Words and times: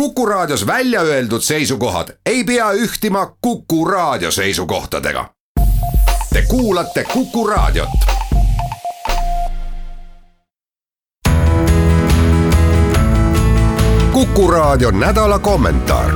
Kuku 0.00 0.26
Raadios 0.26 0.66
välja 0.66 1.00
öeldud 1.00 1.40
seisukohad 1.40 2.08
ei 2.26 2.44
pea 2.44 2.72
ühtima 2.72 3.36
Kuku 3.40 3.84
Raadio 3.84 4.30
seisukohtadega. 4.30 5.30
Te 6.32 6.42
kuulate 6.48 7.04
Kuku 7.12 7.46
Raadiot. 7.46 7.88
kuku 14.12 14.50
Raadio 14.50 14.90
nädala 14.90 15.38
kommentaar. 15.38 16.10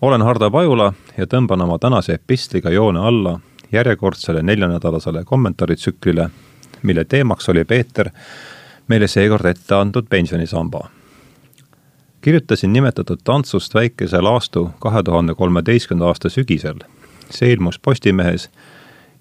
olen 0.00 0.22
Hardo 0.22 0.50
Pajula 0.50 0.92
ja 1.18 1.24
tõmban 1.26 1.62
oma 1.62 1.78
tänase 1.78 2.12
epistliga 2.12 2.70
joone 2.70 3.00
alla 3.00 3.40
järjekordsele 3.72 4.42
neljanädalasele 4.42 5.24
kommentaaritsüklile, 5.24 6.30
mille 6.82 7.04
teemaks 7.04 7.48
oli 7.48 7.64
Peeter 7.64 8.10
meile 8.88 9.06
seekord 9.08 9.46
ette 9.46 9.74
antud 9.74 10.06
pensionisamba. 10.10 10.88
kirjutasin 12.20 12.72
nimetatud 12.72 13.18
tantsust 13.24 13.74
väikese 13.74 14.20
laastu 14.20 14.70
kahe 14.78 15.02
tuhande 15.02 15.34
kolmeteistkümnenda 15.34 16.06
aasta 16.06 16.28
sügisel. 16.28 16.78
see 17.30 17.52
ilmus 17.52 17.78
Postimehes 17.78 18.50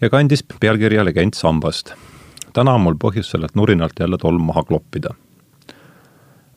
ja 0.01 0.09
kandis 0.09 0.43
pealkirja 0.59 1.05
Legend 1.05 1.33
sambast. 1.33 1.93
täna 2.53 2.73
on 2.73 2.81
mul 2.81 2.95
põhjust 3.03 3.31
sellelt 3.31 3.55
nurinalt 3.55 3.99
jälle 3.99 4.17
tolm 4.17 4.41
maha 4.41 4.63
kloppida. 4.63 5.09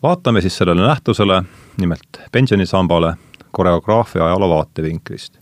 vaatame 0.02 0.40
siis 0.40 0.56
sellele 0.56 0.86
nähtusele, 0.86 1.42
nimelt 1.76 2.20
pensionisambale, 2.32 3.14
koreograafia 3.50 4.26
ajaloo 4.26 4.48
vaatevinklist. 4.48 5.38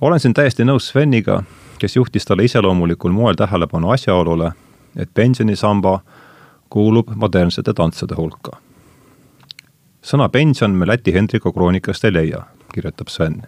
olen 0.00 0.20
siin 0.20 0.34
täiesti 0.34 0.64
nõus 0.64 0.88
Sveniga, 0.88 1.42
kes 1.78 1.96
juhtis 1.96 2.24
talle 2.24 2.44
iseloomulikul 2.44 3.10
moel 3.10 3.34
tähelepanu 3.34 3.90
asjaolule, 3.90 4.52
et 4.96 5.10
pensionisamba 5.14 6.00
kuulub 6.70 7.10
modernsete 7.14 7.72
tantsude 7.74 8.14
hulka. 8.14 8.50
sõna 10.02 10.28
pension 10.28 10.70
me 10.70 10.86
Läti 10.86 11.12
Hendriku 11.12 11.52
kroonikast 11.52 12.04
ei 12.04 12.12
leia, 12.12 12.42
kirjutab 12.74 13.08
Sven. 13.08 13.42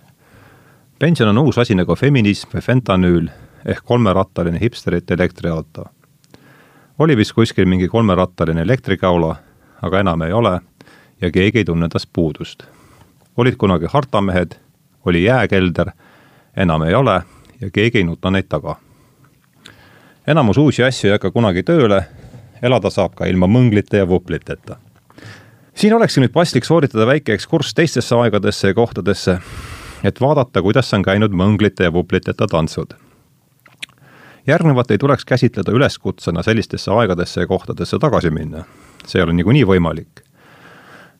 pension 0.98 1.28
on 1.28 1.38
uus 1.38 1.58
asi 1.58 1.74
nagu 1.74 1.96
feminism 1.96 2.48
või 2.54 2.60
fentanüül 2.60 3.28
ehk 3.64 3.84
kolmerattaline 3.84 4.60
hipsterite 4.60 5.14
elektriauto. 5.14 5.84
oli 6.98 7.16
vist 7.16 7.32
kuskil 7.32 7.66
mingi 7.66 7.88
kolmerattaline 7.88 8.62
elektrikäula, 8.62 9.36
aga 9.82 10.00
enam 10.00 10.22
ei 10.22 10.32
ole 10.32 10.60
ja 11.20 11.30
keegi 11.30 11.58
ei 11.58 11.64
tunne 11.64 11.88
tast 11.88 12.10
puudust. 12.12 12.62
olid 13.36 13.56
kunagi 13.56 13.86
hartamehed, 13.88 14.58
oli 15.04 15.24
jääkelder, 15.24 15.90
enam 16.56 16.82
ei 16.82 16.94
ole 16.94 17.22
ja 17.60 17.70
keegi 17.70 17.98
ei 17.98 18.04
nuta 18.04 18.30
neid 18.30 18.48
taga 18.48 18.76
enamus 20.26 20.58
uusi 20.58 20.82
asju 20.82 21.08
ei 21.08 21.12
hakka 21.12 21.30
kunagi 21.30 21.62
tööle 21.62 22.04
elada 22.62 22.90
saab 22.90 23.16
ka 23.18 23.26
ilma 23.26 23.48
mõnglite 23.50 24.02
ja 24.02 24.08
vupliteta. 24.08 24.76
siin 25.74 25.94
olekski 25.94 26.20
nüüd 26.20 26.32
paslik 26.32 26.64
sooritada 26.64 27.06
väike 27.06 27.34
ekskurss 27.34 27.74
teistesse 27.74 28.14
aegadesse 28.14 28.68
ja 28.68 28.74
kohtadesse, 28.74 29.38
et 30.04 30.20
vaadata, 30.20 30.62
kuidas 30.62 30.94
on 30.94 31.02
käinud 31.02 31.32
mõnglite 31.32 31.84
ja 31.84 31.92
vupliteta 31.92 32.46
tantsud. 32.46 32.94
järgnevat 34.46 34.90
ei 34.90 34.98
tuleks 34.98 35.24
käsitleda 35.24 35.72
üleskutsena 35.72 36.42
sellistesse 36.42 36.90
aegadesse 36.90 37.40
ja 37.40 37.46
kohtadesse 37.46 37.98
tagasi 37.98 38.30
minna. 38.30 38.64
see 39.06 39.18
ei 39.18 39.24
ole 39.24 39.32
niikuinii 39.32 39.64
võimalik. 39.64 40.22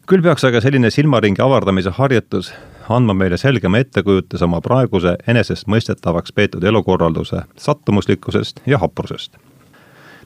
küll 0.06 0.22
peaks 0.22 0.44
aga 0.44 0.60
selline 0.60 0.90
silmaringi 0.90 1.42
avardamise 1.42 1.90
harjutus 1.90 2.54
andma 2.88 3.14
meile 3.14 3.36
selgema 3.36 3.78
ettekujutuse 3.78 4.44
oma 4.44 4.60
praeguse 4.60 5.16
enesestmõistetavaks 5.26 6.32
peetud 6.32 6.64
elukorralduse 6.64 7.42
sattumuslikkusest 7.56 8.60
ja 8.66 8.78
haprusest 8.78 9.36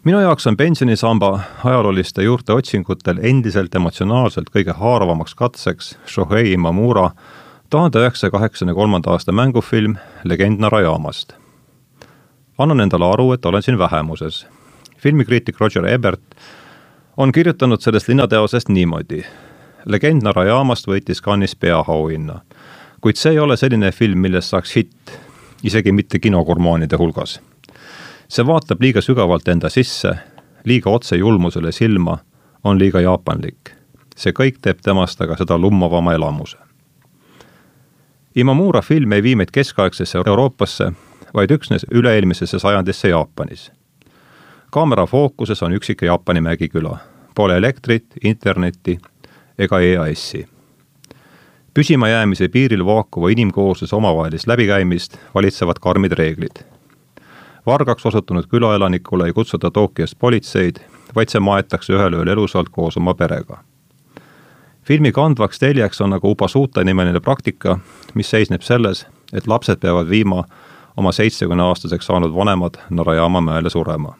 minu 0.06 0.20
jaoks 0.20 0.46
on 0.46 0.56
pensionisamba 0.56 1.40
ajalooliste 1.64 2.22
juurte 2.22 2.52
otsingutel 2.52 3.18
endiselt 3.22 3.74
emotsionaalselt 3.74 4.52
kõige 4.54 4.74
haaravamaks 4.78 5.34
katseks 5.34 5.88
Shohei 6.06 6.52
Imamura 6.52 7.08
tuhande 7.70 7.98
üheksasaja 7.98 8.30
kaheksakümne 8.30 8.74
kolmanda 8.74 9.10
aasta 9.10 9.32
mängufilm 9.32 9.96
Legend 10.24 10.60
Narayamast. 10.62 11.32
annan 12.58 12.80
endale 12.80 13.04
aru, 13.04 13.32
et 13.32 13.46
olen 13.46 13.62
siin 13.62 13.78
vähemuses. 13.78 14.46
filmikriitik 14.98 15.60
Roger 15.60 15.86
Ebert 15.86 16.36
on 17.16 17.32
kirjutanud 17.32 17.80
sellest 17.80 18.08
linnateosest 18.08 18.68
niimoodi. 18.68 19.24
Legend 19.86 20.22
Narayamast 20.22 20.86
võitis 20.86 21.22
Cannes'is 21.22 21.56
peaauhinna, 21.56 22.40
kuid 23.00 23.16
see 23.16 23.32
ei 23.32 23.38
ole 23.38 23.56
selline 23.56 23.92
film, 23.92 24.18
millest 24.18 24.48
saaks 24.48 24.76
hitt, 24.76 25.18
isegi 25.62 25.92
mitte 25.92 26.18
kinogurmaanide 26.18 26.96
hulgas 26.96 27.40
see 28.28 28.46
vaatab 28.46 28.80
liiga 28.80 29.00
sügavalt 29.00 29.48
enda 29.48 29.68
sisse, 29.70 30.14
liiga 30.64 30.90
otse 30.90 31.16
julmusele 31.16 31.72
silma, 31.72 32.18
on 32.64 32.78
liiga 32.78 33.00
jaapanlik. 33.00 33.76
see 34.16 34.32
kõik 34.32 34.62
teeb 34.64 34.78
temast 34.80 35.20
aga 35.20 35.36
seda 35.36 35.58
lummavama 35.60 36.14
elamuse. 36.16 36.56
Imamura 38.36 38.80
film 38.82 39.12
ei 39.12 39.22
vii 39.22 39.34
meid 39.36 39.50
keskaegsesse 39.52 40.18
Euroopasse, 40.26 40.92
vaid 41.34 41.50
üksnes 41.50 41.84
üle-eelmisesse 41.92 42.58
sajandisse 42.58 43.08
Jaapanis. 43.08 43.70
kaamera 44.70 45.06
fookuses 45.06 45.62
on 45.62 45.72
üksik 45.72 46.02
Jaapani 46.02 46.40
mägiküla, 46.40 46.98
pole 47.34 47.56
elektrit, 47.56 48.06
internetti 48.24 48.98
ega 49.58 49.80
EAS-i 49.80 50.46
püsimajäämise 51.74 52.48
piiril 52.48 52.84
vaakuva 52.84 53.28
inimkoosluse 53.28 53.96
omavahelist 53.96 54.46
läbikäimist 54.46 55.18
valitsevad 55.34 55.76
karmid 55.80 56.12
reeglid 56.12 56.75
vargaks 57.66 58.06
osutunud 58.06 58.46
külaelanikule 58.46 59.26
ei 59.26 59.32
kutsuta 59.32 59.70
Tokyost 59.70 60.18
politseid, 60.18 60.76
vaid 61.14 61.28
see 61.28 61.40
maetakse 61.40 61.92
ühel 61.92 62.14
ööl 62.14 62.28
elusalt 62.28 62.68
koos 62.68 62.96
oma 62.96 63.14
perega. 63.14 63.58
filmi 64.84 65.12
kandvaks 65.12 65.58
teljeks 65.58 66.00
on 66.00 66.12
aga 66.12 66.28
Ubasuta 66.28 66.84
nimeline 66.84 67.20
praktika, 67.20 67.78
mis 68.14 68.30
seisneb 68.30 68.62
selles, 68.62 69.06
et 69.32 69.46
lapsed 69.46 69.80
peavad 69.80 70.08
viima 70.08 70.44
oma 70.96 71.12
seitsmekümneaastaseks 71.12 72.06
saanud 72.06 72.34
vanemad 72.34 72.78
Narayama 72.90 73.40
mäele 73.40 73.70
surema. 73.70 74.14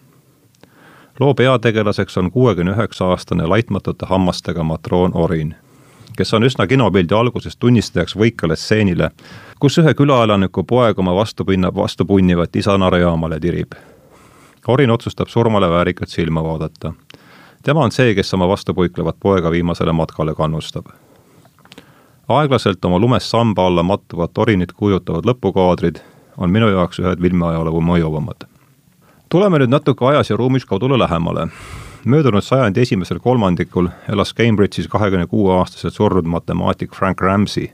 loo 1.21 1.35
peategelaseks 1.35 2.17
on 2.17 2.31
kuuekümne 2.31 2.73
üheksa 2.73 3.05
aastane 3.05 3.47
laitmatute 3.47 4.07
hammastega 4.07 4.63
matroon 4.63 5.11
Orin 5.15 5.55
kes 6.17 6.35
on 6.35 6.45
üsna 6.45 6.67
kinopildi 6.67 7.15
alguses 7.15 7.57
tunnistajaks 7.57 8.17
võikale 8.17 8.57
stseenile, 8.57 9.11
kus 9.61 9.79
ühe 9.79 9.95
külaelaniku 9.95 10.65
poeg 10.65 10.99
oma 10.99 11.15
vastupinna, 11.15 11.75
vastupunnivat 11.75 12.57
isa 12.57 12.79
Narjaamale 12.79 13.41
tirib. 13.41 13.77
Orin 14.69 14.91
otsustab 14.91 15.29
surmale 15.29 15.71
väärikalt 15.71 16.09
silma 16.09 16.45
vaadata. 16.45 16.93
tema 17.63 17.85
on 17.85 17.93
see, 17.93 18.15
kes 18.15 18.35
oma 18.35 18.49
vastupuiklevat 18.49 19.17
poega 19.21 19.51
viimasele 19.51 19.93
matkale 19.93 20.35
kannustab. 20.35 20.87
aeglaselt 22.29 22.85
oma 22.85 22.99
lumest 22.99 23.27
samba 23.27 23.67
alla 23.67 23.83
mattuvat 23.83 24.39
Orinit 24.39 24.73
kujutavad 24.73 25.25
lõpukaadrid 25.25 26.01
on 26.37 26.51
minu 26.51 26.69
jaoks 26.69 26.99
ühed 26.99 27.21
filmiajaloo 27.23 27.81
mõjuvamad. 27.81 28.49
tuleme 29.29 29.59
nüüd 29.59 29.71
natuke 29.71 30.07
ajas 30.07 30.31
ja 30.31 30.37
ruumis 30.37 30.65
kodule 30.65 30.99
lähemale 30.99 31.49
möödunud 32.07 32.43
sajandi 32.43 32.81
esimesel 32.81 33.19
kolmandikul 33.19 33.89
elas 34.13 34.35
Cambridge'is 34.35 34.89
kahekümne 34.89 35.27
kuue 35.27 35.55
aastaselt 35.59 35.95
surnud 35.95 36.25
matemaatik 36.25 36.95
Frank 36.95 37.21
Ramsey, 37.21 37.69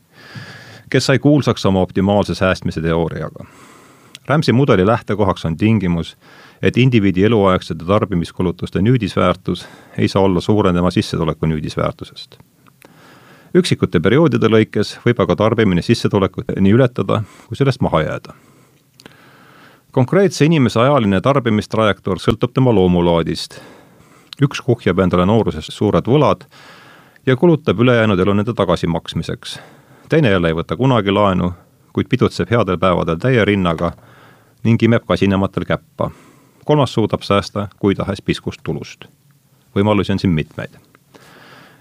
kes 0.91 1.06
sai 1.06 1.19
kuulsaks 1.19 1.66
oma 1.66 1.81
optimaalse 1.81 2.34
säästmise 2.34 2.81
teooriaga. 2.81 3.44
Ramsey 4.28 4.53
mudeli 4.53 4.87
lähtekohaks 4.87 5.44
on 5.44 5.56
tingimus, 5.56 6.16
et 6.62 6.76
indiviidi 6.76 7.25
eluaegsete 7.25 7.84
tarbimiskulutuste 7.84 8.82
nüüdisväärtus 8.82 9.66
ei 9.98 10.09
saa 10.09 10.22
olla 10.22 10.41
suurem 10.41 10.75
tema 10.75 10.91
sissetuleku 10.91 11.47
nüüdisväärtusest. 11.47 12.38
üksikute 13.54 14.00
perioodide 14.00 14.49
lõikes 14.49 14.97
võib 15.06 15.20
aga 15.20 15.37
tarbimine 15.37 15.82
sissetulekut 15.82 16.44
nii 16.60 16.72
ületada, 16.72 17.22
kui 17.49 17.56
sellest 17.56 17.81
maha 17.81 18.03
jääda 18.03 18.34
konkreetse 19.93 20.44
inimese 20.44 20.81
ajaline 20.81 21.20
tarbimistrajektoor 21.20 22.19
sõltub 22.19 22.53
tema 22.54 22.72
loomulaadist 22.72 23.60
üks 24.42 24.60
kuhjab 24.64 24.98
endale 24.98 25.26
nooruses 25.26 25.69
suured 25.70 26.08
võlad 26.08 26.47
ja 27.26 27.37
kulutab 27.37 27.81
ülejäänud 27.81 28.20
elu 28.20 28.34
nende 28.34 28.55
tagasimaksmiseks. 28.55 29.58
teine 30.08 30.31
jälle 30.31 30.49
ei 30.49 30.55
võta 30.55 30.76
kunagi 30.76 31.11
laenu, 31.11 31.52
kuid 31.93 32.08
pidutseb 32.08 32.50
headel 32.50 32.78
päevadel 32.78 33.17
täie 33.17 33.44
rinnaga 33.44 33.93
ning 34.64 34.82
imeb 34.82 35.06
kasinematel 35.06 35.64
käppa. 35.64 36.11
kolmas 36.64 36.94
suudab 36.94 37.22
säästa 37.22 37.69
kui 37.78 37.94
tahes 37.94 38.22
piskust 38.22 38.61
tulust. 38.62 39.05
võimalusi 39.76 40.12
on 40.12 40.19
siin 40.19 40.32
mitmeid. 40.32 40.70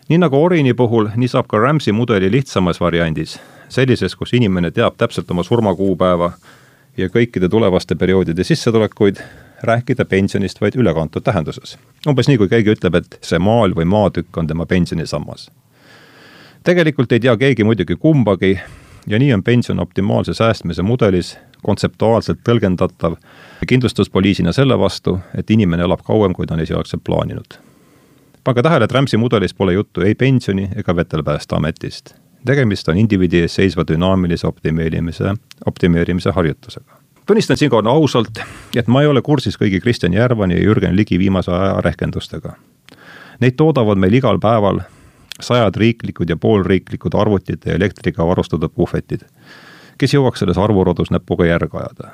nii 0.10 0.18
nagu 0.18 0.44
Orini 0.44 0.74
puhul, 0.74 1.10
nii 1.16 1.28
saab 1.28 1.48
ka 1.48 1.58
Ramsey 1.58 1.94
mudeli 1.94 2.32
lihtsamas 2.32 2.80
variandis, 2.80 3.40
sellises, 3.70 4.16
kus 4.16 4.34
inimene 4.34 4.72
teab 4.72 4.98
täpselt 4.98 5.32
oma 5.32 5.44
surmakuupäeva 5.44 6.32
ja 6.98 7.08
kõikide 7.08 7.50
tulevaste 7.50 7.96
perioodide 7.96 8.44
sissetulekuid, 8.44 9.18
rääkida 9.64 10.06
pensionist 10.06 10.62
vaid 10.62 10.76
ülekantud 10.76 11.24
tähenduses. 11.24 11.78
umbes 12.08 12.28
nii, 12.28 12.38
kui 12.38 12.50
keegi 12.50 12.76
ütleb, 12.76 12.96
et 12.96 13.18
see 13.22 13.40
maal 13.40 13.76
või 13.78 13.86
maatükk 13.86 14.38
on 14.38 14.48
tema 14.48 14.66
pensionisammas. 14.66 15.52
tegelikult 16.64 17.12
ei 17.12 17.20
tea 17.20 17.38
keegi 17.38 17.64
muidugi 17.64 17.96
kumbagi 17.96 18.60
ja 19.08 19.20
nii 19.20 19.34
on 19.34 19.44
pension 19.44 19.80
optimaalse 19.80 20.34
säästmise 20.34 20.82
mudelis 20.82 21.38
kontseptuaalselt 21.64 22.40
tõlgendatav 22.50 23.16
kindlustuspoliisina 23.68 24.52
selle 24.52 24.80
vastu, 24.80 25.20
et 25.38 25.52
inimene 25.52 25.84
elab 25.84 26.02
kauem, 26.06 26.34
kui 26.34 26.48
ta 26.48 26.54
on 26.54 26.60
esialgselt 26.60 27.04
plaaninud. 27.04 27.60
pange 28.44 28.62
tähele, 28.62 28.86
et 28.86 28.92
Rämsi 28.92 29.18
mudelis 29.18 29.54
pole 29.54 29.74
juttu 29.74 30.02
ei 30.02 30.16
pensioni 30.16 30.70
ega 30.76 30.96
vetelpäästeametist. 30.96 32.16
tegemist 32.46 32.90
on 32.90 32.98
indiviidi 32.98 33.42
ees 33.42 33.56
seisva 33.56 33.84
dünaamilise 33.88 34.48
optimeerimise, 34.48 35.34
optimeerimise 35.66 36.32
harjutusega. 36.32 37.02
Tunnistan 37.26 37.58
siinkohal 37.58 37.88
ausalt, 37.88 38.40
et 38.76 38.88
ma 38.88 39.02
ei 39.02 39.08
ole 39.08 39.22
kursis 39.22 39.58
kõigi 39.58 39.82
Kristjan 39.82 40.14
Järvani 40.14 40.58
ja 40.58 40.64
Jürgen 40.64 40.96
Ligi 40.96 41.20
viimase 41.20 41.52
aja 41.52 41.82
rehkendustega. 41.82 42.56
Neid 43.40 43.58
toodavad 43.58 43.98
meil 43.98 44.14
igal 44.14 44.40
päeval 44.40 44.82
sajad 45.42 45.76
riiklikud 45.76 46.30
ja 46.30 46.38
poolriiklikud 46.38 47.16
arvutite 47.18 47.70
ja 47.70 47.76
elektriga 47.76 48.28
varustatud 48.28 48.74
puhvetid, 48.76 49.26
kes 49.98 50.14
jõuaks 50.14 50.44
selles 50.44 50.58
arvurodus 50.58 51.12
näpuga 51.12 51.46
järge 51.50 51.78
ajada 51.78 52.12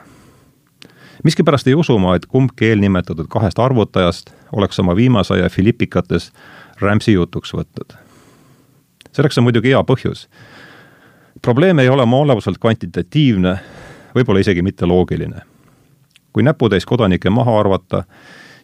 miskipärast 1.23 1.67
ei 1.67 1.75
usu 1.75 1.97
ma, 1.99 2.15
et 2.15 2.25
kumbki 2.25 2.69
eelnimetatud 2.71 3.27
kahest 3.29 3.59
arvutajast 3.59 4.31
oleks 4.51 4.79
oma 4.79 4.95
viimase 4.95 5.33
aja 5.33 5.49
filipikates 5.49 6.31
Rams'i 6.81 7.13
jutuks 7.13 7.53
võtnud. 7.53 7.97
selleks 9.11 9.37
on 9.37 9.47
muidugi 9.47 9.73
hea 9.73 9.81
põhjus. 9.83 10.27
probleem 11.41 11.79
ei 11.79 11.89
ole 11.89 12.01
oma 12.01 12.17
olemuselt 12.17 12.57
kvantitatiivne, 12.57 13.59
võib-olla 14.17 14.43
isegi 14.43 14.61
mitte 14.61 14.85
loogiline. 14.85 15.41
kui 16.33 16.43
näputäis 16.43 16.85
kodanikke 16.85 17.29
maha 17.29 17.59
arvata, 17.59 18.03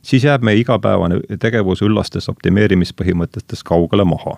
siis 0.01 0.23
jääb 0.23 0.43
meie 0.43 0.59
igapäevane 0.61 1.19
tegevus 1.39 1.81
üllastest 1.81 2.29
optimeerimispõhimõtetest 2.29 3.63
kaugele 3.63 4.03
maha. 4.03 4.37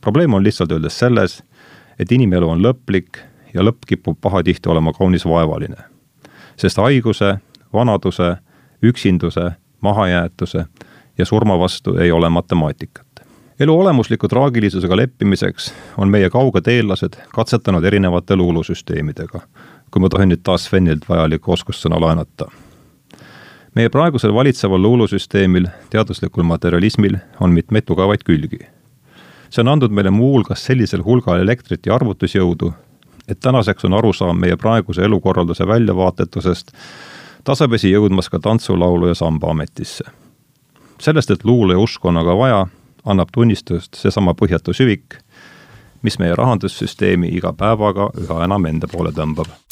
probleem 0.00 0.34
on 0.34 0.44
lihtsalt 0.44 0.72
öeldes 0.72 0.98
selles, 0.98 1.42
et 1.98 2.12
inimelu 2.12 2.48
on 2.48 2.62
lõplik 2.62 3.22
ja 3.54 3.62
lõpp 3.62 3.86
kipub 3.86 4.18
pahatihti 4.20 4.68
olema 4.68 4.92
kaunis 4.92 5.24
vaevaline 5.24 5.90
sest 6.60 6.76
haiguse, 6.76 7.36
vanaduse, 7.72 8.36
üksinduse, 8.82 9.50
mahajäetuse 9.80 10.64
ja 11.18 11.24
surma 11.26 11.58
vastu 11.58 11.96
ei 11.96 12.12
ole 12.12 12.28
matemaatikat. 12.28 13.06
elu 13.60 13.80
olemusliku 13.80 14.28
traagilisusega 14.28 14.96
leppimiseks 14.96 15.74
on 15.96 16.08
meie 16.08 16.30
kauged 16.30 16.66
eellased 16.66 17.16
katsetanud 17.34 17.84
erinevate 17.84 18.36
luulusüsteemidega, 18.36 19.40
kui 19.90 20.02
ma 20.02 20.08
tohin 20.08 20.30
nüüd 20.30 20.42
taas 20.46 20.68
Svenilt 20.68 21.08
vajalikku 21.08 21.52
oskussõna 21.52 22.00
laenata. 22.00 22.46
meie 23.74 23.88
praegusel 23.88 24.34
valitseval 24.34 24.82
luulusüsteemil, 24.82 25.68
teaduslikul 25.90 26.42
materialismil 26.42 27.16
on 27.40 27.50
mitmeid 27.50 27.84
tugevaid 27.86 28.22
külgi. 28.24 28.58
see 29.50 29.62
on 29.62 29.68
andnud 29.68 29.90
meile 29.90 30.10
muuhulgas 30.10 30.64
sellisel 30.64 31.04
hulgal 31.04 31.40
elektrit 31.40 31.86
ja 31.86 31.94
arvutusjõudu, 31.94 32.72
et 33.28 33.40
tänaseks 33.40 33.84
on 33.84 33.94
arusaam 33.94 34.38
meie 34.40 34.56
praeguse 34.56 35.02
elukorralduse 35.02 35.66
väljavaatetusest 35.66 36.72
tasapisi 37.44 37.90
jõudmas 37.90 38.28
ka 38.30 38.38
tantsulaulu 38.38 39.08
ja 39.08 39.14
samba 39.14 39.50
ametisse. 39.50 40.04
sellest, 41.00 41.30
et 41.30 41.44
luule 41.44 41.72
ja 41.72 41.78
usku 41.78 42.08
on 42.08 42.16
aga 42.16 42.36
vaja, 42.36 42.66
annab 43.04 43.28
tunnistust 43.32 43.94
seesama 43.94 44.34
põhjatu 44.34 44.74
süvik, 44.76 45.16
mis 46.02 46.18
meie 46.18 46.36
rahandussüsteemi 46.36 47.28
iga 47.36 47.52
päevaga 47.52 48.10
üha 48.20 48.44
enam 48.44 48.66
enda 48.66 48.88
poole 48.88 49.12
tõmbab. 49.12 49.69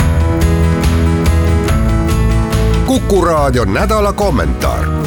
Kuku 2.88 3.25
raadio 3.25 3.64
nädala 3.64 4.12
kommentaar 4.12 4.98